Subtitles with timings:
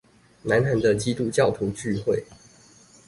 [0.41, 2.23] 南韓的基督教徒聚會